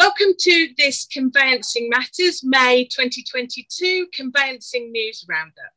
[0.00, 5.74] Welcome to this Conveyancing Matters May 2022 Conveyancing News Roundup.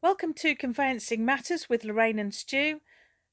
[0.00, 2.80] Welcome to Conveyancing Matters with Lorraine and Stu.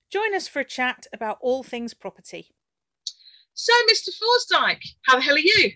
[0.09, 2.47] Join us for a chat about all things property.
[3.53, 4.09] So, Mr.
[4.09, 5.73] Forsdyke, how the hell are you?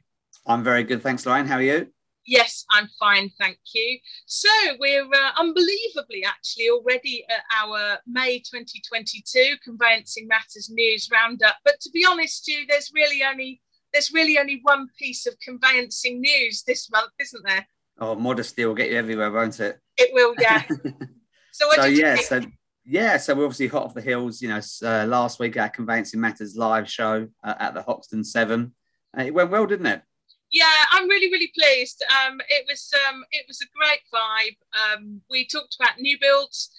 [0.48, 1.46] I'm very good, thanks, Lorraine.
[1.46, 1.94] How are you?
[2.26, 4.00] Yes, I'm fine, thank you.
[4.26, 4.50] So
[4.80, 11.56] we're uh, unbelievably actually already at our May 2022 Conveyancing Matters News Roundup.
[11.64, 13.62] But to be honest, Stu, there's really only
[13.94, 17.66] there's really only one piece of conveyancing news this month, isn't there?
[17.98, 19.80] Oh, modesty will get you everywhere, won't it?
[19.96, 20.64] It will, yeah.
[21.52, 22.28] so what so did you yeah, think?
[22.28, 22.42] so
[22.86, 24.42] yeah, so we're obviously hot off the heels.
[24.42, 28.74] You know, uh, last week our Conveyancing Matters live show uh, at the Hoxton Seven.
[29.18, 30.02] Uh, it went well, didn't it?
[30.56, 32.04] Yeah i'm really really pleased.
[32.18, 34.58] Um it was um it was a great vibe.
[34.82, 36.72] Um we talked about new builds.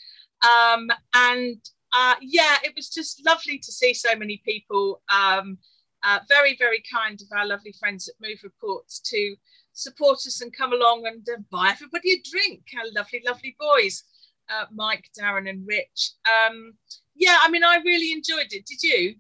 [0.43, 1.59] Um and
[1.97, 5.59] uh yeah it was just lovely to see so many people um
[6.02, 9.35] uh, very very kind of our lovely friends at move reports to
[9.73, 12.63] support us and come along and uh, buy everybody a drink.
[12.79, 14.04] Our lovely lovely boys
[14.49, 16.13] uh, mike darren and rich.
[16.35, 16.74] Um
[17.15, 18.65] yeah i mean i really enjoyed it.
[18.65, 19.16] Did you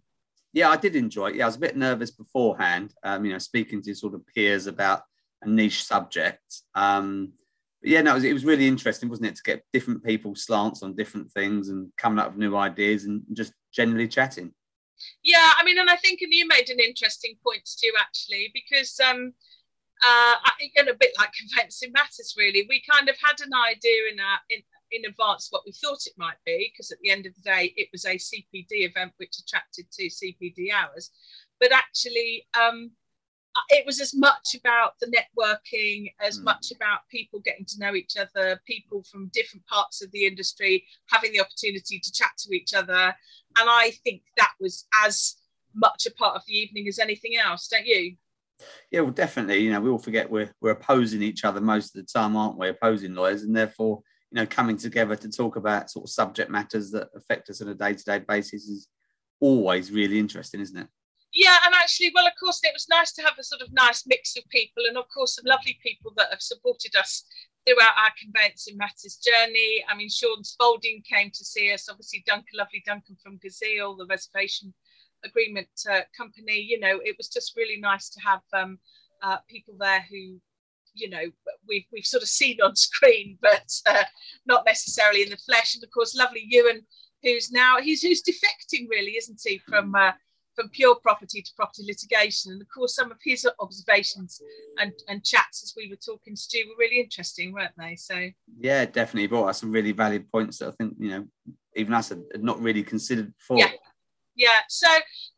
[0.56, 1.34] yeah, I did enjoy it.
[1.34, 4.66] Yeah, I was a bit nervous beforehand, um, you know, speaking to sort of peers
[4.66, 5.02] about
[5.42, 6.62] a niche subject.
[6.74, 7.34] Um,
[7.82, 10.44] but yeah, no, it was, it was, really interesting, wasn't it, to get different people's
[10.44, 14.50] slants on different things and coming up with new ideas and just generally chatting.
[15.22, 18.98] Yeah, I mean, and I think and you made an interesting point too, actually, because
[19.06, 19.34] um,
[20.02, 22.64] uh, think a bit like conveyancing matters, really.
[22.66, 26.12] We kind of had an idea in our in, in advance what we thought it
[26.16, 29.38] might be, because at the end of the day, it was a CPD event which
[29.38, 31.10] attracted two CPD hours.
[31.60, 32.90] But actually, um,
[33.68, 36.44] it was as much about the networking as mm.
[36.44, 40.84] much about people getting to know each other, people from different parts of the industry
[41.10, 43.14] having the opportunity to chat to each other.
[43.58, 45.36] And I think that was as
[45.74, 48.16] much a part of the evening as anything else, don't you?
[48.90, 49.58] Yeah, well, definitely.
[49.58, 52.58] You know, we all forget we're we're opposing each other most of the time, aren't
[52.58, 52.68] we?
[52.68, 56.90] Opposing lawyers, and therefore you know, coming together to talk about sort of subject matters
[56.90, 58.88] that affect us on a day-to-day basis is
[59.40, 60.88] always really interesting, isn't it?
[61.32, 64.04] Yeah, and actually, well, of course, it was nice to have a sort of nice
[64.06, 67.24] mix of people, and of course, some lovely people that have supported us
[67.66, 69.84] throughout our conveyancing matters journey.
[69.88, 71.88] I mean, Sean Spalding came to see us.
[71.90, 74.72] Obviously, Duncan, lovely Duncan from Gazeal, the reservation
[75.24, 76.58] agreement uh, company.
[76.58, 78.78] You know, it was just really nice to have um,
[79.22, 80.40] uh, people there who
[80.96, 81.22] you know
[81.68, 84.04] we've, we've sort of seen on screen but uh,
[84.46, 85.74] not necessarily in the flesh.
[85.74, 86.82] And of course lovely ewan
[87.22, 90.12] who's now he's who's defecting really isn't he from uh,
[90.54, 92.52] from pure property to property litigation.
[92.52, 94.40] And of course some of his observations
[94.78, 97.96] and, and chats as we were talking to stu were really interesting weren't they?
[97.96, 98.28] So.
[98.58, 99.26] Yeah definitely.
[99.28, 101.26] Brought us some really valid points that i think you know
[101.74, 103.58] even us had not really considered before.
[103.58, 103.70] Yeah.
[104.34, 104.58] Yeah.
[104.68, 104.88] So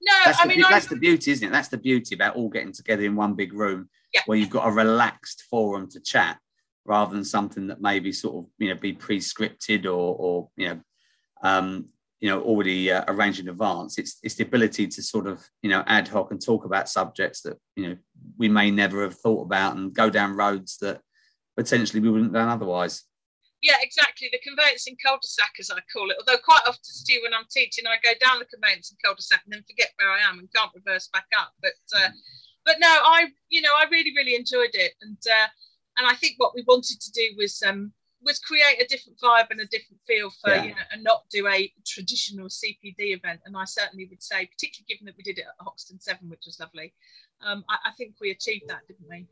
[0.02, 1.52] no that's i the, mean that's I, the beauty isn't it?
[1.52, 4.22] That's the beauty about all getting together in one big room Yeah.
[4.26, 6.38] where you've got a relaxed forum to chat
[6.86, 10.80] rather than something that maybe sort of you know be pre-scripted or or you know
[11.42, 11.86] um
[12.20, 15.68] you know already uh, arranged in advance it's it's the ability to sort of you
[15.70, 17.96] know ad hoc and talk about subjects that you know
[18.38, 21.00] we may never have thought about and go down roads that
[21.56, 23.04] potentially we wouldn't have done otherwise
[23.60, 24.28] yeah, exactly.
[24.30, 26.16] The conveyancing cul-de-sac, as I call it.
[26.20, 29.64] Although quite often, Stu, when I'm teaching, I go down the conveyancing cul-de-sac and then
[29.66, 31.50] forget where I am and can't reverse back up.
[31.60, 32.10] But uh,
[32.64, 35.46] but no, I you know I really really enjoyed it, and uh,
[35.96, 39.48] and I think what we wanted to do was um was create a different vibe
[39.50, 40.62] and a different feel for Yeah.
[40.64, 43.40] you know and not do a traditional CPD event.
[43.44, 46.42] And I certainly would say, particularly given that we did it at Hoxton Seven, which
[46.46, 46.92] was lovely.
[47.46, 49.26] Um, I, I think we achieved that, didn't we?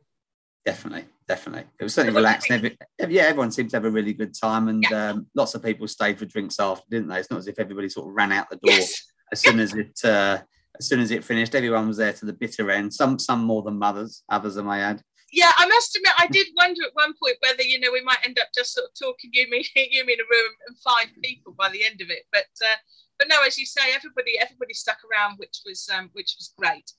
[0.64, 1.64] Definitely, definitely.
[1.80, 2.78] It was certainly So what do you relaxed.
[2.78, 5.10] and Every, yeah, everyone seemed to have a really good time, and Yeah.
[5.10, 7.18] um, lots of people stayed for drinks after, didn't they?
[7.20, 9.02] It's not as if everybody sort of ran out the door Yes.
[9.32, 10.38] as soon as it uh,
[10.78, 11.54] as soon as it finished.
[11.54, 12.92] Everyone was there to the bitter end.
[12.92, 15.02] Some some more than mothers, others I may add.
[15.32, 18.24] yeah, I must admit, I did wonder at one point whether you know we might
[18.24, 21.08] end up just sort of talking you me you me in a room and five
[21.22, 22.24] people by the end of it.
[22.32, 22.76] But uh,
[23.18, 26.90] but no, as you say, everybody everybody stuck around, which was um, which was great.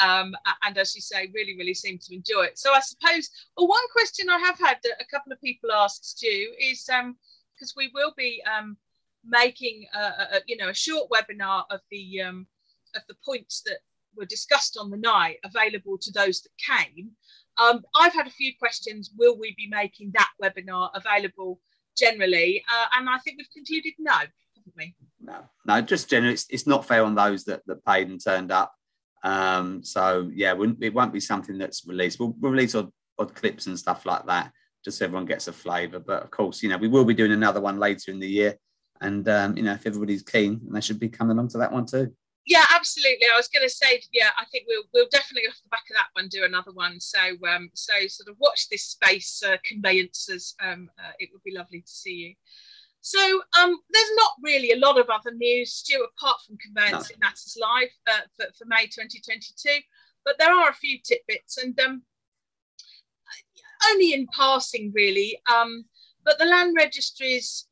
[0.00, 2.58] Um, and as you say, really really seemed to enjoy it.
[2.58, 6.04] So I suppose, well, one question I have had that a couple of people asked
[6.10, 7.16] Stu is um
[7.54, 8.76] because we will be um
[9.26, 9.98] making a,
[10.36, 12.46] a- you know a short webinar of the um
[12.94, 13.78] of the points that
[14.16, 17.10] were discussed on the night available to those that came.
[17.58, 19.10] Um, I've had a few questions.
[19.18, 21.60] Will we be making that webinar available
[21.96, 22.64] generally?
[22.72, 24.94] Uh, and I think we've concluded no, haven't we?
[25.20, 28.52] No, no, just generally, it's, it's not fair on those that, that paid and turned
[28.52, 28.72] up.
[29.22, 32.20] Um, so yeah, it won't be something that's released.
[32.20, 34.52] We'll, we'll release odd, odd clips and stuff like that,
[34.84, 35.98] just so everyone gets a flavour.
[35.98, 38.58] But of course, you know, we will be doing another one later in the year,
[39.00, 41.86] And um, you know, if everybody's keen, they should be coming along to that one
[41.86, 42.12] too.
[42.46, 43.26] Yeah, absolutely.
[43.32, 45.96] I was going to say, yeah, I think we'll we'll definitely off the back of
[45.96, 47.00] that one do another one.
[47.00, 47.18] So
[47.48, 50.54] um, so sort of watch this space, uh, conveyances.
[50.62, 52.34] Um, uh, it would be lovely to see you.
[53.00, 57.26] So um, there's not really a lot of other news, Stu, apart from conveyancing no.
[57.26, 59.68] matters live uh, for, for May 2022.
[60.24, 62.02] But there are a few tidbits, and um,
[63.90, 65.38] only in passing, really.
[65.54, 65.84] Um,
[66.24, 67.66] but the land registry is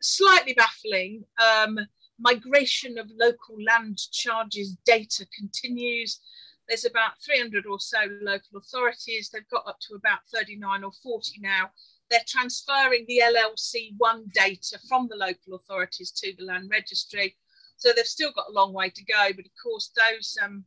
[0.00, 1.24] slightly baffling.
[1.42, 1.78] Um,
[2.18, 6.20] migration of local land charges data continues.
[6.68, 9.30] There's about 300 or so local authorities.
[9.30, 11.70] They've got up to about 39 or 40 now.
[12.10, 17.36] They're transferring the LLC1 data from the local authorities to the land registry.
[17.76, 19.28] So they've still got a long way to go.
[19.34, 20.64] But of course, those um,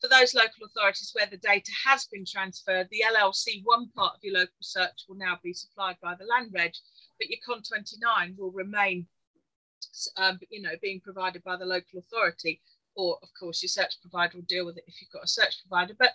[0.00, 4.38] for those local authorities where the data has been transferred, the LLC1 part of your
[4.38, 6.72] local search will now be supplied by the land reg,
[7.18, 9.06] but your CON29 will remain
[10.16, 12.60] um, you know, being provided by the local authority,
[12.94, 15.62] or of course your search provider will deal with it if you've got a search
[15.66, 15.94] provider.
[15.98, 16.12] But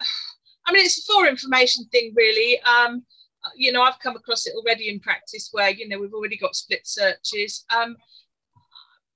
[0.66, 2.60] I mean, it's a for information thing, really.
[2.62, 3.04] Um,
[3.56, 6.54] you know, I've come across it already in practice where you know we've already got
[6.56, 7.64] split searches.
[7.74, 7.96] Um,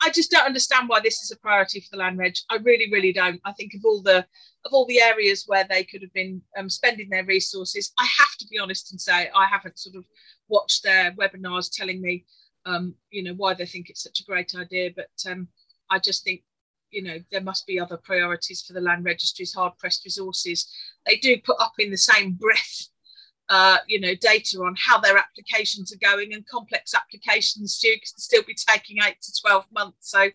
[0.03, 2.35] I just don't understand why this is a priority for the land reg.
[2.51, 3.41] I really, really don't.
[3.45, 4.27] I think of all the
[4.67, 8.37] of all the areas where they could have been um, spending their resources, I have
[8.39, 10.05] to be honest and say I haven't sort of
[10.49, 12.25] watched their webinars telling me
[12.67, 14.91] um, you know, why they think it's such a great idea.
[14.95, 15.49] But um,
[15.91, 16.43] I just think,
[16.91, 20.73] you know, there must be other priorities for the land registry's hard pressed resources.
[21.07, 22.89] They do put up in the same breath,
[23.49, 28.43] uh, you know, data on how their applications are going, and complex applications can still
[28.47, 30.11] be taking eight to 12 months.
[30.11, 30.29] So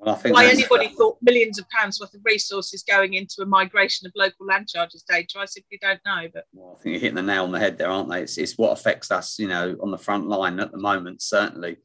[0.00, 4.46] why anybody thought millions of pounds worth of resources going into a migration of local
[4.46, 6.26] land charges data, I simply don't know.
[6.32, 8.22] But well, I think you're hitting the nail on the head there, aren't they?
[8.22, 11.20] It's, it's what affects us, you know, on the front line at the moment.
[11.20, 11.76] Certainly,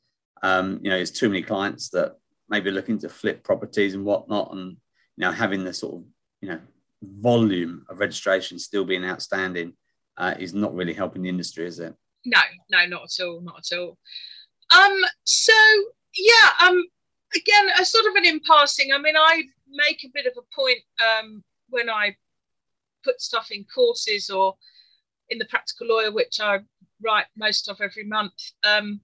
[0.44, 2.16] um, you know, there's too many clients that
[2.50, 4.78] maybe looking to flip properties and whatnot, and you
[5.18, 6.04] know, having the sort of
[6.42, 6.60] you know
[7.02, 9.74] volume of registration still being outstanding
[10.18, 11.94] uh, is not really helping the industry, is it?
[12.26, 12.40] No,
[12.72, 13.98] no, not at all, not at all.
[14.74, 15.54] Um, so
[16.18, 16.84] yeah, um,
[17.36, 18.92] again, a sort of an in passing.
[18.94, 22.16] I mean, I make a bit of a point um, when I
[23.04, 24.56] put stuff in courses or
[25.30, 26.60] in the practical lawyer, which I
[27.04, 28.34] write most of every month.
[28.64, 29.02] Um,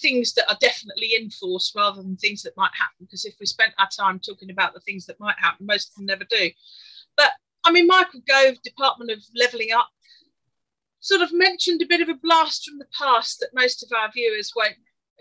[0.00, 2.94] things that are definitely in force rather than things that might happen.
[3.00, 5.94] Because if we spent our time talking about the things that might happen, most of
[5.96, 6.50] them never do.
[7.16, 7.32] But
[7.64, 9.88] I mean, Michael Gove, Department of Levelling Up,
[11.00, 14.10] sort of mentioned a bit of a blast from the past that most of our
[14.12, 14.76] viewers won't,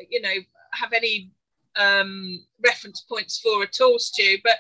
[0.10, 0.36] you know,
[0.74, 1.32] have any
[1.78, 4.58] um, reference points for at all, Stu, but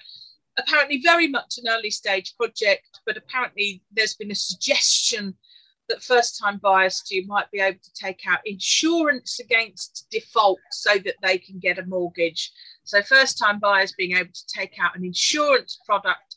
[0.58, 3.00] apparently very much an early stage project.
[3.06, 5.36] But apparently there's been a suggestion
[5.88, 10.98] that first time buyers, Stu, might be able to take out insurance against default so
[11.00, 12.52] that they can get a mortgage.
[12.84, 16.36] So first time buyers being able to take out an insurance product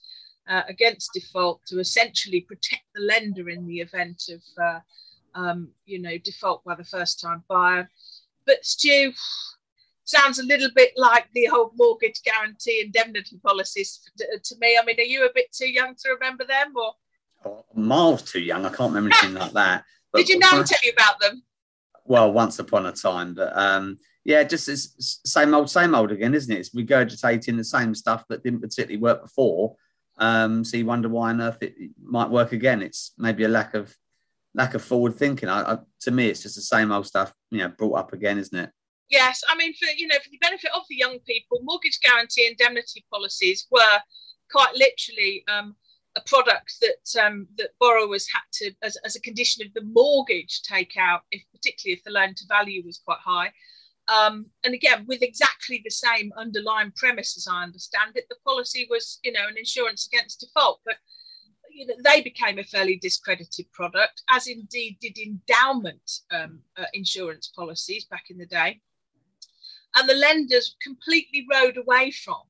[0.48, 4.80] uh, against default to essentially protect the lender in the event of, uh,
[5.38, 7.88] um, you know, default by the first time buyer.
[8.46, 9.12] But Stu,
[10.04, 14.00] sounds a little bit like the old mortgage guarantee indemnity policies
[14.42, 14.78] to me.
[14.80, 16.92] I mean, are you a bit too young to remember them or?
[17.44, 18.64] Oh, miles too young.
[18.64, 19.84] I can't remember anything like that.
[20.12, 21.42] But Did your nan tell you about them?
[22.04, 26.34] Well, once upon a time, but um, yeah, just it's same old, same old again,
[26.34, 26.58] isn't it?
[26.58, 29.76] It's regurgitating the same stuff that didn't particularly work before.
[30.18, 32.82] Um, so you wonder why on earth it might work again.
[32.82, 33.96] It's maybe a lack of
[34.54, 35.48] lack of forward thinking.
[35.48, 38.38] I, I, to me, it's just the same old stuff, you know, brought up again,
[38.38, 38.70] isn't it?
[39.12, 42.46] Yes, I mean, for you know, for the benefit of the young people, mortgage guarantee
[42.48, 43.98] indemnity policies were
[44.50, 45.76] quite literally um,
[46.16, 50.62] a product that um, that borrowers had to, as, as a condition of the mortgage,
[50.62, 53.52] take out, if particularly if the loan to value was quite high.
[54.08, 58.86] Um, and again, with exactly the same underlying premise as I understand it, the policy
[58.88, 60.80] was, you know, an insurance against default.
[60.86, 60.96] But
[61.70, 67.52] you know, they became a fairly discredited product, as indeed did endowment um, uh, insurance
[67.54, 68.80] policies back in the day
[69.96, 72.42] and the lenders completely rode away from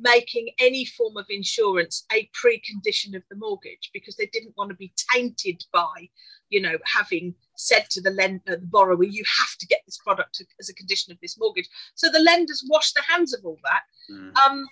[0.00, 4.76] making any form of insurance a precondition of the mortgage because they didn't want to
[4.76, 6.08] be tainted by
[6.50, 10.42] you know having said to the lender the borrower you have to get this product
[10.60, 13.82] as a condition of this mortgage so the lenders washed their hands of all that
[14.10, 14.36] mm.
[14.38, 14.64] um,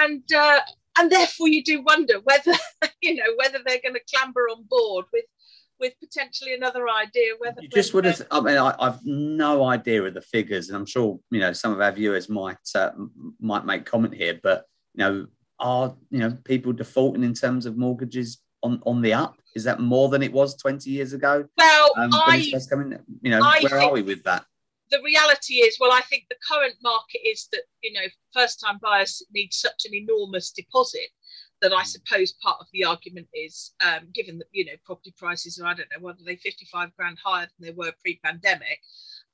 [0.00, 0.60] and uh,
[0.98, 2.52] and therefore you do wonder whether
[3.00, 5.24] you know whether they're going to clamber on board with
[5.80, 10.02] with potentially another idea whether you just would have i mean I, have no idea
[10.02, 12.90] of the figures and i'm sure you know some of our viewers might uh,
[13.40, 15.26] might make comment here but you know
[15.60, 19.36] are you know people defaulting in terms of mortgages on on the up?
[19.54, 21.44] Is that more than it was 20 years ago?
[21.56, 24.44] Well um, I, coming, you know I where are we with that?
[24.90, 28.78] the reality is, well, I think the current market is that you know first time
[28.82, 31.08] buyers need such an enormous deposit
[31.60, 35.58] that I suppose part of the argument is, um, given that you know property prices
[35.58, 38.80] are I don't know what are they 55 grand higher than they were pre-pandemic.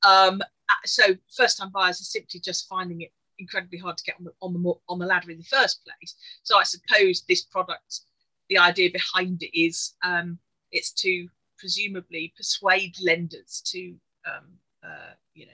[0.02, 0.42] Um,
[0.84, 1.02] so
[1.36, 4.52] first time buyers are simply just finding it incredibly hard to get on the on
[4.52, 6.14] the on the ladder in the first place.
[6.42, 8.00] So I suppose this product,
[8.48, 10.38] the idea behind it is um,
[10.72, 11.28] it's to
[11.58, 13.94] presumably persuade lenders to
[14.26, 14.46] um,
[14.82, 15.52] uh, you know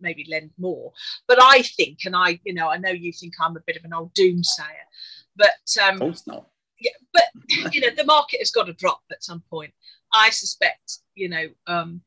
[0.00, 0.92] maybe lend more.
[1.26, 3.84] But I think, and I you know I know you think I'm a bit of
[3.84, 4.86] an old doomsayer,
[5.40, 6.46] but um, of course not.
[6.78, 7.24] Yeah, but
[7.74, 9.72] you know the market has got to drop at some point.
[10.12, 12.02] I suspect you know um,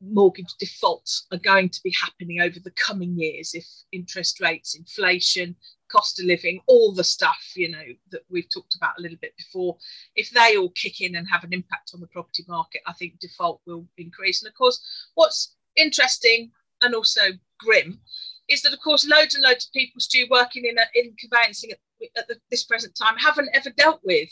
[0.00, 5.54] mortgage defaults are going to be happening over the coming years if interest rates, inflation,
[5.90, 9.36] cost of living, all the stuff, you know, that we've talked about a little bit
[9.36, 9.76] before,
[10.16, 13.18] if they all kick in and have an impact on the property market, I think
[13.18, 14.42] default will increase.
[14.42, 14.80] And of course,
[15.14, 16.50] what's interesting
[16.82, 17.20] and also
[17.58, 18.00] grim
[18.48, 21.72] is that, of course, loads and loads of people, still working in, a, in conveyancing
[21.72, 21.78] at,
[22.16, 24.28] at the, this present time haven't ever dealt with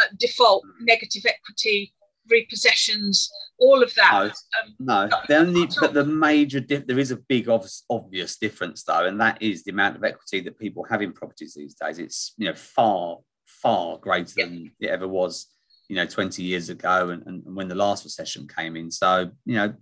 [0.00, 1.92] uh, default, negative equity,
[2.30, 3.28] repossessions,
[3.58, 4.32] all of that.
[4.78, 5.18] No, um, no.
[5.28, 9.20] the only, but the major diff, there is a big obvious, obvious difference though, and
[9.20, 11.98] that is the amount of equity that people have in properties these days.
[11.98, 14.44] It's you know far far greater yeah.
[14.44, 15.46] than it ever was,
[15.88, 18.90] you know, 20 years ago, and, and when the last recession came in.
[18.90, 19.74] So you know, you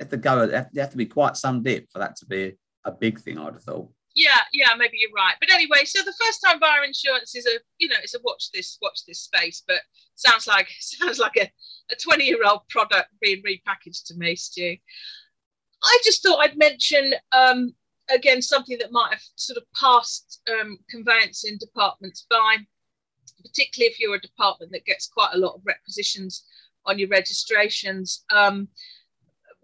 [0.00, 0.46] have to go.
[0.46, 2.54] There have to be quite some dip for that to be
[2.84, 3.38] a big thing.
[3.38, 5.34] I'd have thought yeah yeah maybe you're right.
[5.40, 8.50] But anyway so the first time buyer insurance is a you know it's a watch
[8.52, 9.80] this watch this space but
[10.14, 11.50] sounds like sounds like a,
[11.92, 14.76] a 20 year old product being repackaged to me stu.
[15.82, 17.72] I just thought i'd mention um,
[18.14, 22.56] again something that might have sort of passed um, conveyancing departments by
[23.42, 26.44] particularly if you're a department that gets quite a lot of requisitions
[26.86, 28.24] on your registrations.
[28.30, 28.68] Um,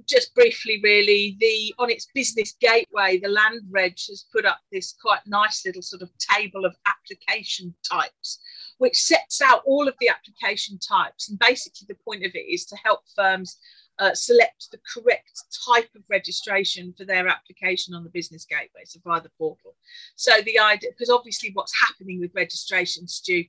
[0.07, 4.95] just briefly, really, the on its business gateway, the Land Reg has put up this
[5.01, 8.41] quite nice little sort of table of application types,
[8.79, 11.29] which sets out all of the application types.
[11.29, 13.59] And basically, the point of it is to help firms
[13.99, 19.01] uh, select the correct type of registration for their application on the business gateway, so
[19.05, 19.75] via the portal.
[20.17, 23.45] So the idea, because obviously, what's happening with registration, Stu,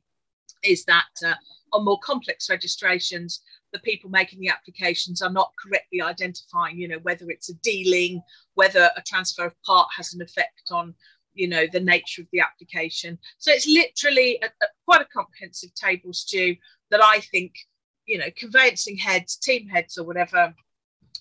[0.64, 1.36] is that uh,
[1.74, 3.42] on more complex registrations,
[3.74, 8.22] the people making the applications are not correctly identifying, you know, whether it's a dealing,
[8.56, 10.94] whether a transfer of part has an effect on,
[11.34, 13.18] you know, the nature of the application.
[13.38, 16.56] So it's literally a, a, quite a comprehensive table, Stu,
[16.92, 17.54] that I think,
[18.06, 20.54] you know, conveyancing heads, team heads, or whatever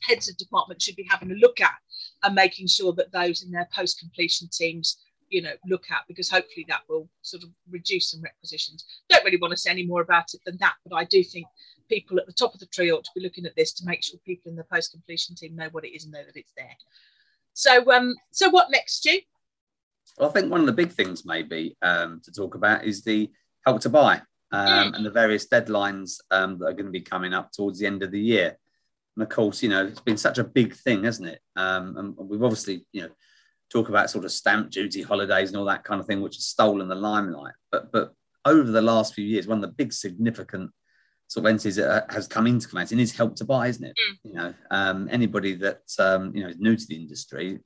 [0.02, 1.74] heads of department should be having a look at
[2.22, 4.98] and making sure that those in their post completion teams
[5.28, 9.38] you know look at because hopefully that will sort of reduce some requisitions don't really
[9.38, 11.46] want to say any more about it than that but i do think
[11.88, 14.02] people at the top of the tree ought to be looking at this to make
[14.02, 16.52] sure people in the post completion team know what it is and know that it's
[16.56, 16.76] there.
[17.52, 19.18] So, um, so what next, Stu?
[20.18, 23.30] Well, I think one of the big things maybe um, to talk about is the
[23.64, 24.96] help to buy um, mm.
[24.96, 28.02] and the various deadlines um, that are going to be coming up towards the end
[28.02, 28.56] of the year.
[29.16, 31.40] And of course, you know, it's been such a big thing, hasn't it?
[31.56, 33.10] Um, and we've obviously, you know,
[33.72, 36.46] talk about sort of stamp duty holidays and all that kind of thing, which has
[36.46, 37.54] stolen the limelight.
[37.70, 38.12] But but
[38.44, 40.70] over the last few years, one of the big significant
[41.28, 43.96] sort of entities that has come into conveyancing is help to buy, isn't it?
[43.96, 44.16] Mm.
[44.24, 47.60] You know, um, anybody that um, you know is new to the industry,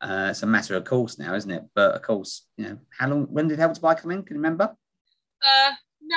[0.00, 1.64] uh, it's a matter of course now, isn't it?
[1.74, 3.24] But of course, you know, how long?
[3.24, 4.22] When did help to buy come in?
[4.22, 4.74] Can you remember?
[5.42, 5.72] Uh,
[6.02, 6.16] no,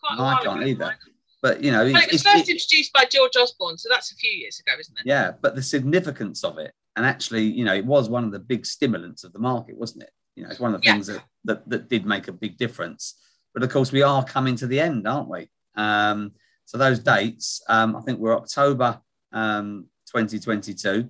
[0.00, 0.96] quite no, I can't either.
[1.40, 4.16] But you know, well, it was first it, introduced by George Osborne, so that's a
[4.16, 5.06] few years ago, isn't it?
[5.06, 8.40] Yeah, but the significance of it, and actually, you know, it was one of the
[8.40, 10.10] big stimulants of the market, wasn't it?
[10.34, 10.92] You know, it's one of the yeah.
[10.92, 13.14] things that, that that did make a big difference.
[13.54, 15.48] But of course, we are coming to the end, aren't we?
[15.78, 16.32] Um,
[16.66, 19.00] so those dates, um, I think, were October
[19.32, 21.08] um, 2022.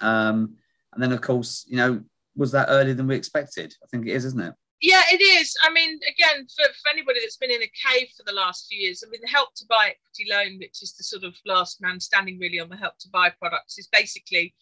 [0.00, 0.56] Um,
[0.92, 2.02] and then, of course, you know,
[2.34, 3.74] was that earlier than we expected?
[3.82, 4.54] I think it is, isn't it?
[4.82, 5.54] Yeah, it is.
[5.62, 8.78] I mean, again, for, for anybody that's been in a cave for the last few
[8.78, 11.80] years, I mean, the help to buy equity loan, which is the sort of last
[11.80, 14.54] man standing really on the help to buy products, is basically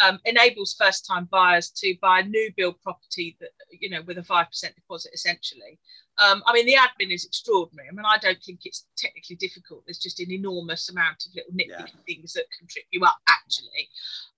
[0.00, 4.18] um, enables first time buyers to buy a new build property that, you know, with
[4.18, 5.78] a 5% deposit essentially.
[6.20, 7.88] Um, I mean, the admin is extraordinary.
[7.88, 9.84] I mean, I don't think it's technically difficult.
[9.86, 12.14] There's just an enormous amount of little nitpicky yeah.
[12.14, 13.88] things that can trip you up, actually.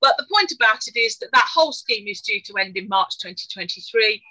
[0.00, 2.88] But the point about it is that that whole scheme is due to end in
[2.88, 4.22] March 2023,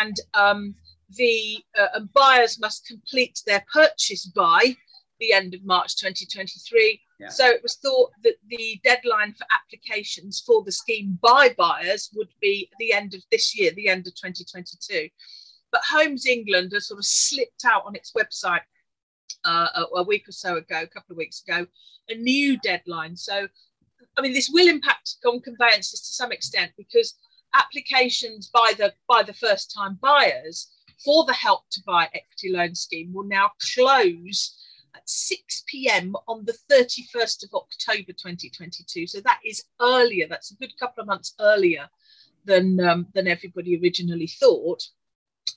[0.00, 0.74] and um,
[1.16, 4.76] the uh, buyers must complete their purchase by
[5.20, 7.00] the end of March 2023.
[7.20, 7.28] Yeah.
[7.28, 12.28] So it was thought that the deadline for applications for the scheme by buyers would
[12.40, 15.08] be the end of this year, the end of 2022.
[15.70, 18.62] But Homes England has sort of slipped out on its website
[19.44, 21.66] uh, a, a, week or so ago, a couple of weeks ago,
[22.08, 23.16] a new deadline.
[23.16, 23.46] So
[24.16, 27.14] I mean, this will impact on conveyances to some extent because
[27.54, 30.68] applications by the by the first time buyers
[31.04, 34.56] for the help to buy equity loan scheme will now close
[34.94, 36.16] at 6 p.m.
[36.26, 39.06] on the 31st of October 2022.
[39.06, 40.26] So that is earlier.
[40.28, 41.88] That's a good couple of months earlier
[42.44, 44.82] than um, than everybody originally thought.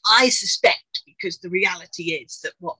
[0.05, 2.77] I suspect because the reality is that what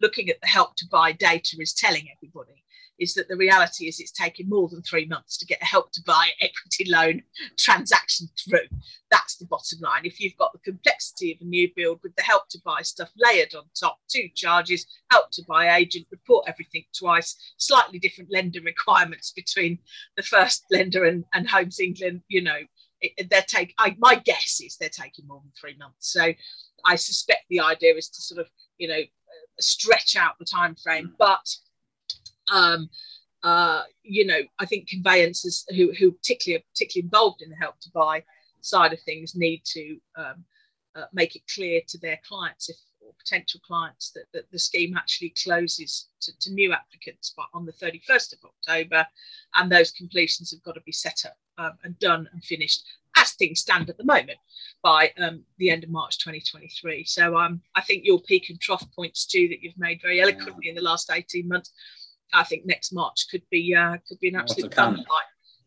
[0.00, 2.64] looking at the help to buy data is telling everybody
[2.98, 5.90] is that the reality is it's taking more than three months to get a help
[5.92, 7.22] to buy equity loan
[7.58, 8.68] transaction through.
[9.10, 10.02] That's the bottom line.
[10.04, 13.10] If you've got the complexity of a new build with the help to buy stuff
[13.16, 18.60] layered on top, two charges, help to buy agent, report everything twice, slightly different lender
[18.64, 19.78] requirements between
[20.16, 22.58] the first lender and, and Homes England, you know,
[23.30, 26.12] they're take my guess is they're taking more than three months.
[26.12, 26.32] So
[26.84, 29.00] I suspect the idea is to sort of, you know,
[29.60, 31.46] stretch out the time frame, but
[32.52, 32.88] um,
[33.42, 37.78] uh, you know, I think conveyancers who, who particularly are particularly involved in the help
[37.80, 38.24] to buy
[38.60, 40.44] side of things need to um,
[40.96, 44.96] uh, make it clear to their clients if or potential clients that, that the scheme
[44.96, 49.06] actually closes to, to new applicants but on the 31st of October,
[49.54, 52.84] and those completions have got to be set up um, and done and finished
[53.16, 54.38] as things stand at the moment
[54.82, 57.04] by um, the end of March 2023.
[57.04, 60.68] So um, I think your peak and trough points too that you've made very eloquently
[60.68, 61.70] in the last 18 months
[62.34, 65.26] I think next March could be uh, could be an absolute bun fight.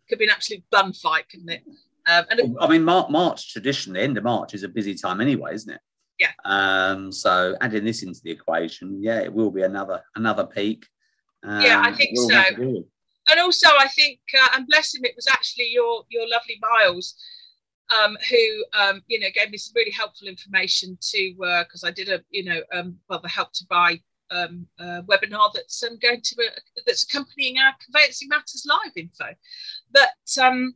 [0.10, 1.63] Could be an absolute bun fight, couldn't it?
[2.08, 5.74] Um, and I mean, March traditionally, end of March is a busy time anyway, isn't
[5.74, 5.82] it?
[6.19, 6.31] Yeah.
[6.45, 10.86] Um, so adding this into the equation, yeah, it will be another another peak.
[11.43, 12.83] Um, yeah, I think so.
[13.29, 17.15] And also, I think, uh, and bless him, it was actually your your lovely Miles
[17.89, 21.33] um, who um, you know gave me some really helpful information to
[21.63, 24.00] because uh, I did a you know um, well the help to buy
[24.31, 29.25] um, uh, webinar that's um, going to uh, that's accompanying our conveyancing matters live info.
[29.91, 30.75] But um,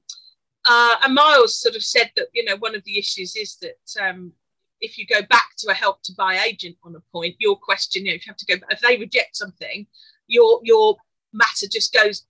[0.66, 4.04] uh, and Miles sort of said that you know one of the issues is that
[4.04, 4.34] um,
[4.82, 8.06] if you go back to a help to buy agent on a point, your question,
[8.06, 9.86] you know, if you have to go if they reject something,
[10.28, 10.98] your your
[11.34, 12.26] matter just goes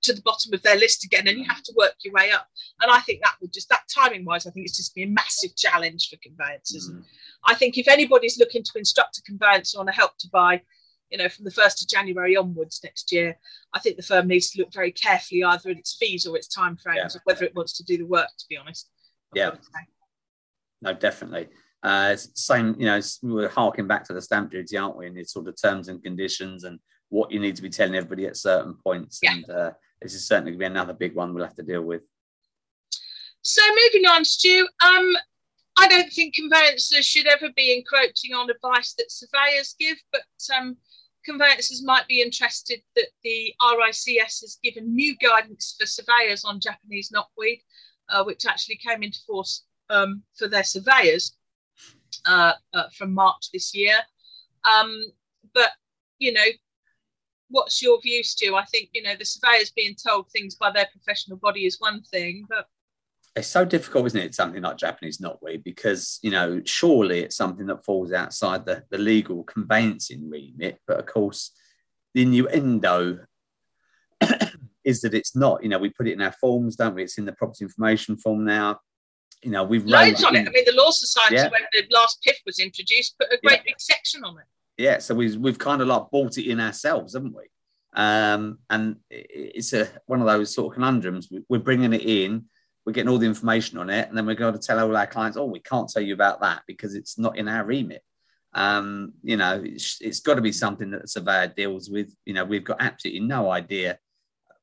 [0.00, 2.46] to the bottom of their list again and you have to work your way up.
[2.80, 5.08] And i think that would just that timing wise i think it's just be a
[5.08, 6.90] massive challenge for conveyancers.
[6.90, 7.02] Mm.
[7.44, 10.62] i think if anybody's looking to instruct a conveyancer on a help to buy
[11.10, 13.36] you know from the 1st of january onwards next year
[13.72, 16.48] i think the firm needs to look very carefully either at its fees or its
[16.48, 17.18] time frames yeah.
[17.18, 18.90] or whether it wants to do the work to be honest.
[19.34, 19.56] Yeah.
[20.80, 21.48] No definitely
[21.82, 25.06] uh, same, you know, we're harking back to the stamp duty, aren't we?
[25.06, 28.26] And it's sort of terms and conditions and what you need to be telling everybody
[28.26, 29.20] at certain points.
[29.22, 29.32] Yeah.
[29.32, 29.70] And uh,
[30.02, 32.02] this is certainly going to be another big one we'll have to deal with.
[33.42, 35.16] So moving on, Stu, um,
[35.78, 40.22] I don't think conveyancers should ever be encroaching on advice that surveyors give, but
[40.56, 40.76] um,
[41.24, 47.12] conveyancers might be interested that the RICS has given new guidance for surveyors on Japanese
[47.14, 47.60] knotweed,
[48.08, 51.36] uh, which actually came into force um, for their surveyors
[52.26, 53.96] uh, uh, from March this year.
[54.64, 55.04] Um,
[55.54, 55.70] but
[56.18, 56.44] you know,
[57.50, 58.56] what's your view, Stu?
[58.56, 62.02] I think you know the surveyors being told things by their professional body is one
[62.02, 62.66] thing, but
[63.38, 64.34] it's so difficult, isn't it?
[64.34, 68.98] Something like Japanese knotweed, because you know, surely it's something that falls outside the, the
[68.98, 70.80] legal conveyancing remit.
[70.86, 71.52] But of course,
[72.14, 73.20] the innuendo
[74.84, 75.62] is that it's not.
[75.62, 77.04] You know, we put it in our forms, don't we?
[77.04, 78.80] It's in the property information form now.
[79.42, 80.48] You know, we've loads on it.
[80.48, 81.48] I mean, the Law Society, yeah.
[81.48, 83.62] when the last PIF was introduced, put a great yeah.
[83.66, 84.44] big section on it
[84.78, 87.42] yeah, so we've we've kind of like bought it in ourselves, haven't we?
[87.94, 91.28] Um, and it's a one of those sort of conundrums.
[91.48, 92.44] We're bringing it in,
[92.86, 95.06] we're getting all the information on it, and then we're going to tell all our
[95.06, 98.02] clients, "Oh, we can't tell you about that because it's not in our remit."
[98.54, 102.14] Um, you know, it's, it's got to be something that the surveyor deals with.
[102.24, 103.98] You know, we've got absolutely no idea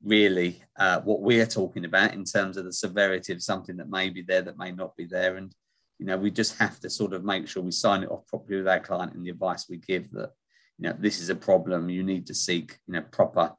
[0.06, 4.10] really uh, what we're talking about in terms of the severity of something that may
[4.10, 5.54] be there that may not be there, and
[6.00, 8.58] you know, we just have to sort of make sure we sign it off properly
[8.58, 10.32] with our client and the advice we give that,
[10.78, 11.90] you know, this is a problem.
[11.90, 13.54] You need to seek, you know, proper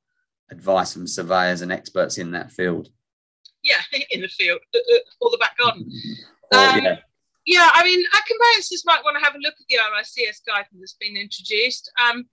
[0.50, 2.88] advice from surveyors and experts in that field.
[3.62, 3.80] Yeah,
[4.10, 5.90] in the field uh, uh, or the back garden.
[6.52, 6.96] Or, um, yeah.
[7.44, 10.76] yeah, I mean, our conveyancers might want to have a look at the RICS guidance
[10.78, 11.90] that's been introduced.
[12.00, 12.28] Um,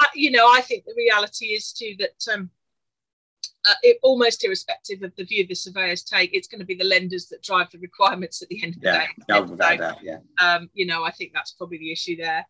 [0.00, 2.50] I, you know, I think the reality is too that um,
[3.64, 6.84] uh, it, almost irrespective of the view the surveyors take, it's going to be the
[6.84, 9.06] lenders that drive the requirements at the end of the yeah, day.
[9.28, 10.18] No, without that, yeah.
[10.40, 12.46] Um, you know, I think that's probably the issue there.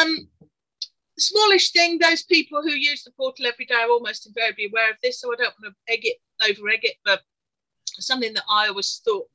[0.00, 0.28] Um,
[1.18, 4.96] smallish thing, those people who use the portal every day are almost invariably aware of
[5.02, 7.22] this, so I don't want to egg it, over egg it, but
[7.86, 9.26] something that I always thought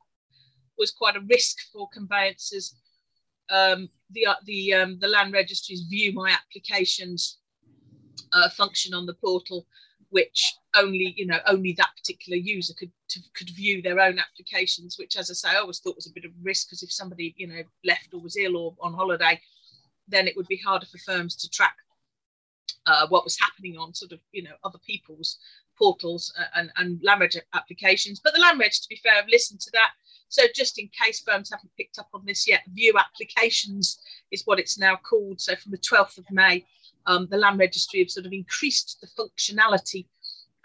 [0.78, 2.76] was quite a risk for conveyancers.
[3.50, 7.39] Um, the uh, the um, the land registries view my applications
[8.36, 9.65] uh, function on the portal
[10.10, 14.98] which only you know only that particular user could to, could view their own applications
[15.00, 17.34] which as i say i always thought was a bit of risk because if somebody
[17.38, 19.39] you know left or was ill or on holiday
[20.08, 21.76] then it would be harder for firms to track
[22.86, 25.39] uh, what was happening on sort of you know other people's
[25.78, 28.19] portals uh, and, and land applications.
[28.24, 29.91] But the land to be fair have listened to that.
[30.30, 34.00] So just in case firms haven't picked up on this yet view applications
[34.32, 35.39] is what it's now called.
[35.39, 36.65] So from the 12th of may
[37.08, 40.06] um, the land registry have sort of increased the functionality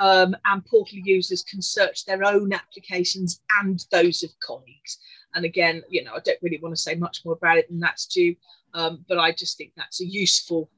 [0.00, 4.98] um, and portal users can search their own applications and those of colleagues.
[5.34, 7.78] And again, you know, I don't really want to say much more about it than
[7.78, 8.34] that's due,
[8.74, 10.70] um, but I just think that's a useful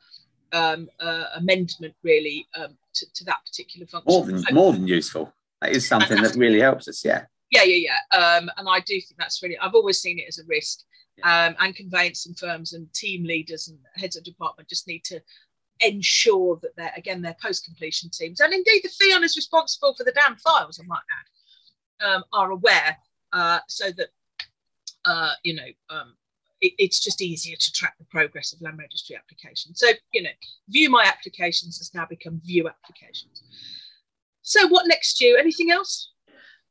[0.52, 4.12] um, uh, amendment, really, um, to, to, that particular function.
[4.12, 5.32] More than more than useful.
[5.62, 7.02] That is something that really helps us.
[7.04, 7.24] Yeah.
[7.50, 8.18] Yeah, yeah, yeah.
[8.18, 9.56] Um, and I do think that's really.
[9.58, 10.80] I've always seen it as a risk.
[11.22, 15.20] Um, and conveyancing firms and team leaders and heads of department just need to
[15.82, 18.40] ensure that they're again they're post completion teams.
[18.40, 21.00] And indeed the is responsible for the damn files I might
[22.00, 22.96] add um, are aware
[23.32, 24.08] uh, so that
[25.04, 26.14] uh, you know um,
[26.60, 29.80] it, it's just easier to track the progress of land registry applications.
[29.80, 30.30] So you know
[30.68, 33.42] view my applications has now become view applications.
[34.42, 36.10] So what next you anything else?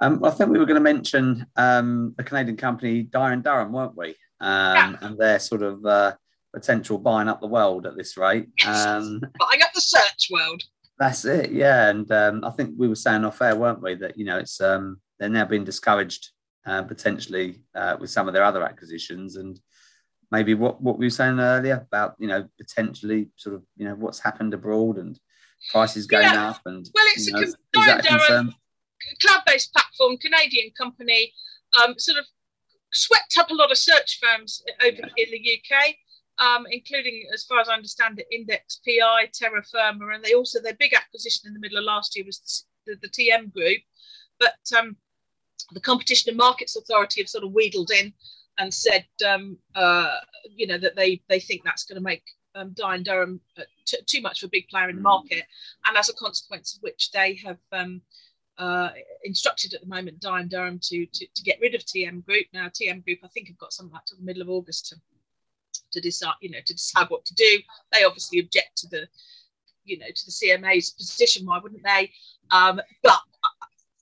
[0.02, 3.72] Um, I think we were going to mention um, the Canadian company Dye and Durham,
[3.72, 4.10] weren't we?
[4.40, 4.96] Um, yeah.
[5.02, 6.14] And their sort of uh,
[6.54, 8.48] potential buying up the world at this rate.
[8.66, 10.64] Um, buying up the search world.
[11.00, 11.90] That's it, yeah.
[11.90, 14.62] And um, I think we were saying off air, weren't we, that you know it's
[14.62, 16.30] um, they're now being discouraged
[16.66, 19.60] uh, potentially uh, with some of their other acquisitions, and
[20.30, 23.96] maybe what what we were saying earlier about you know potentially sort of you know
[23.96, 25.20] what's happened abroad and
[25.72, 26.50] prices going yeah.
[26.50, 28.44] up and well, it's you know, a,
[29.20, 31.34] cloud-based platform, Canadian company,
[31.82, 32.26] um, sort of
[32.94, 35.96] swept up a lot of search firms over in the UK
[36.42, 40.60] um, including, as far as I understand it, Index PI, Terra Firma, and they also
[40.60, 43.82] their big acquisition in the middle of last year was the, the, the TM Group.
[44.40, 44.96] But um,
[45.74, 48.12] the Competition and Markets Authority have sort of wheedled in
[48.58, 50.16] and said, um, uh,
[50.50, 52.24] you know, that they they think that's going to make
[52.56, 55.44] um, Dye and Durham uh, t- too much of a big player in the market,
[55.86, 58.02] and as a consequence of which they have um,
[58.58, 58.90] uh,
[59.24, 62.48] instructed at the moment Dye and Durham to, to, to get rid of TM Group.
[62.52, 64.96] Now TM Group, I think, have got something like to the middle of August to
[65.92, 67.60] to decide, you know, to decide what to do.
[67.92, 69.08] They obviously object to the,
[69.84, 71.46] you know, to the CMA's position.
[71.46, 72.12] Why wouldn't they?
[72.52, 73.20] Um, but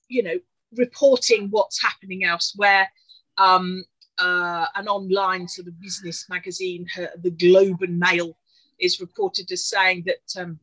[0.08, 0.38] you know,
[0.76, 2.90] reporting what's happening elsewhere.
[3.38, 3.84] Um,
[4.18, 8.36] uh, an online sort of business magazine, her, the Globe and Mail,
[8.78, 10.58] is reported as saying that um,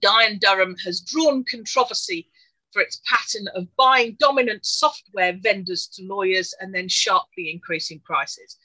[0.00, 2.30] Dye and Durham has drawn controversy
[2.72, 8.56] for its pattern of buying dominant software vendors to lawyers and then sharply increasing prices.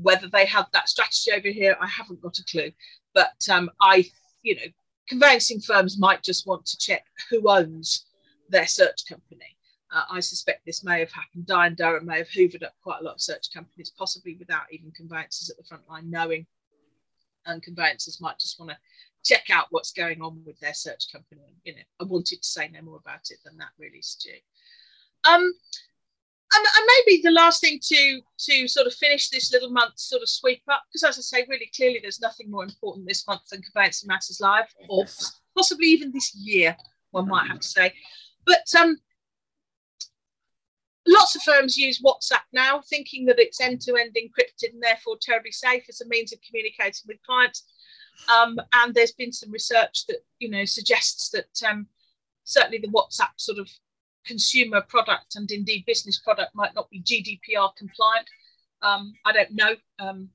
[0.00, 2.70] Whether they have that strategy over here, I haven't got a clue.
[3.14, 4.04] But um, I,
[4.42, 4.62] you know,
[5.08, 8.06] conveyancing firms might just want to check who owns
[8.48, 9.56] their search company.
[9.90, 11.46] Uh, I suspect this may have happened.
[11.46, 14.70] Dye and Durham may have hoovered up quite a lot of search companies, possibly without
[14.70, 16.46] even conveyancers at the front line knowing.
[17.46, 18.76] And conveyancers might just want to
[19.24, 21.56] check out what's going on with their search company.
[21.64, 24.30] You know, I wanted to say no more about it than that, really, Stu.
[25.28, 25.52] Um,
[26.54, 30.22] and, and maybe the last thing to to sort of finish this little month sort
[30.22, 33.42] of sweep up because as i say really clearly there's nothing more important this month
[33.50, 35.04] than conveyancing matters live or
[35.54, 36.76] possibly even this year
[37.10, 37.92] one might have to say.
[38.46, 38.98] But um
[41.06, 45.84] lots of firms use whatsapp now thinking that it's end-to-end encrypted and therefore terribly safe
[45.88, 47.64] as a means of communicating with clients.
[48.28, 51.86] Um, and there's been some research that you know suggests that um,
[52.44, 53.70] certainly the whatsapp sort of
[54.26, 58.26] consumer product and indeed business product might not be GDPR compliant.
[58.82, 60.28] Um, I don't know, um,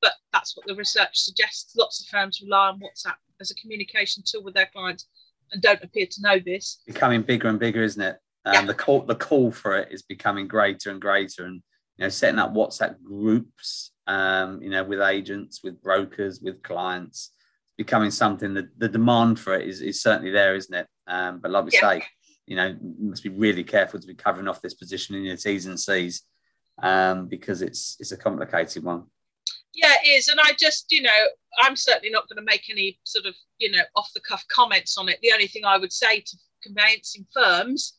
[0.00, 1.74] but that's what the research suggests.
[1.76, 5.06] Lots of firms rely on WhatsApp as a communication tool with their clients
[5.52, 6.82] and don't appear to know this.
[6.86, 8.16] Becoming bigger and bigger, isn't it?
[8.44, 8.64] Um, yeah.
[8.66, 11.62] The call, the call for it is becoming greater and greater, and
[11.96, 17.30] you know, setting up WhatsApp groups, um, you know, with agents, with brokers, with clients,
[17.78, 20.86] becoming something that the demand for it is, is certainly there, isn't it?
[21.06, 21.80] Um, but like we yeah.
[21.80, 22.04] say,
[22.46, 25.66] you know, must be really careful to be covering off this position in your T's
[25.66, 26.22] and C's
[26.82, 29.04] um, because it's it's a complicated one.
[29.72, 30.28] Yeah, it is.
[30.28, 31.10] And I just, you know,
[31.60, 34.96] I'm certainly not going to make any sort of, you know, off the cuff comments
[34.96, 35.18] on it.
[35.20, 37.94] The only thing I would say to conveyancing firms,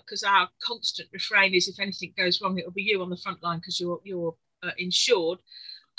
[0.00, 3.16] because uh, our constant refrain is if anything goes wrong, it'll be you on the
[3.16, 5.38] front line because you're you're uh, insured.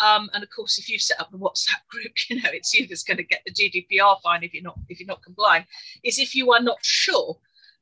[0.01, 2.87] Um, and of course, if you set up the WhatsApp group, you know it's you
[2.87, 5.65] that's going to get the GDPR fine if you're not if you're not complying.
[6.03, 7.37] Is if you are not sure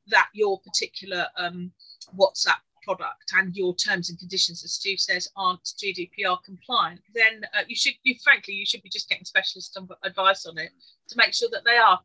[0.08, 1.70] that your particular um,
[2.18, 7.62] WhatsApp product and your terms and conditions, as Stu says, aren't GDPR compliant, then uh,
[7.68, 10.70] you should, you frankly, you should be just getting specialist advice on it
[11.08, 12.00] to make sure that they are.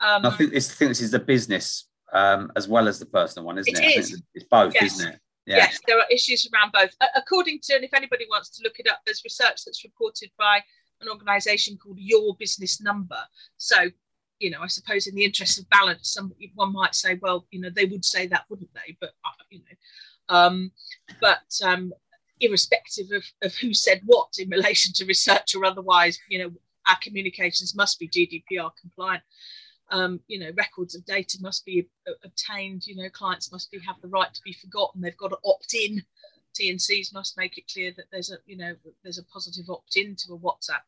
[0.00, 3.58] Um, I think this, this is the business um, as well as the personal one,
[3.58, 3.98] isn't It it?
[3.98, 4.22] Is.
[4.34, 4.94] It's both, Yes.
[4.94, 5.20] isn't it?
[5.46, 5.56] Yeah.
[5.56, 6.90] Yes, there are issues around both.
[7.16, 10.62] According to, and if anybody wants to look it up, there's research that's reported by
[11.00, 13.18] an organisation called Your Business Number.
[13.56, 13.76] So,
[14.40, 17.60] you know, I suppose in the interest of balance, some one might say, well, you
[17.60, 18.96] know, they would say that, wouldn't they?
[19.00, 20.72] But uh, you know, um,
[21.20, 21.92] but um,
[22.40, 26.50] irrespective of, of who said what in relation to research or otherwise, you know,
[26.88, 29.22] our communications must be GDPR compliant.
[29.92, 32.86] Um, you know, records of data must be uh, obtained.
[32.86, 35.00] You know, clients must be have the right to be forgotten.
[35.00, 36.02] They've got to opt in.
[36.58, 40.16] TNCs must make it clear that there's a, you know, there's a positive opt in
[40.16, 40.80] to a WhatsApp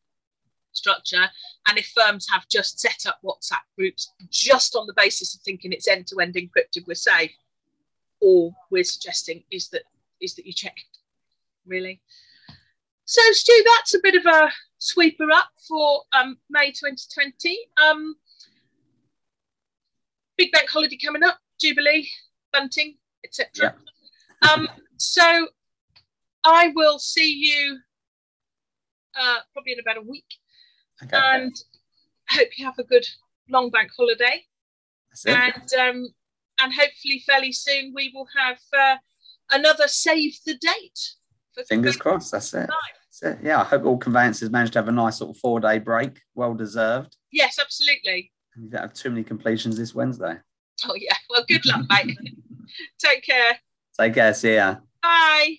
[0.73, 1.23] structure.
[1.67, 5.71] And if firms have just set up WhatsApp groups just on the basis of thinking
[5.71, 7.31] it's end to end encrypted, we're safe.
[8.21, 9.83] All we're suggesting is that
[10.21, 10.75] is that you check
[11.65, 12.01] really.
[13.05, 17.57] So, Stu, that's a bit of a sweeper up for um, May 2020.
[17.85, 18.15] Um,
[20.37, 22.09] big bank holiday coming up, Jubilee,
[22.53, 23.75] Bunting, etc.
[24.49, 25.47] Um, so,
[26.45, 27.77] I will see you
[29.19, 30.25] uh, probably in about a week,
[31.05, 31.17] Okay.
[31.21, 31.53] and
[32.29, 33.05] hope you have a good
[33.49, 34.43] long bank holiday.
[35.27, 36.07] And um,
[36.59, 38.97] and hopefully, fairly soon, we will have uh,
[39.51, 40.99] another save the date.
[41.53, 42.31] For Fingers crossed.
[42.31, 42.67] That's it.
[43.21, 43.45] That's it.
[43.45, 43.61] Yeah.
[43.61, 46.19] I hope all conveyancers managed to have a nice sort of four day break.
[46.33, 47.15] Well deserved.
[47.31, 48.31] Yes, absolutely.
[48.55, 50.37] You don't have too many completions this Wednesday.
[50.87, 51.15] Oh yeah.
[51.29, 52.17] Well, good luck, mate.
[52.99, 53.59] Take care.
[53.99, 54.33] Take care.
[54.33, 54.77] See ya.
[55.01, 55.57] Bye.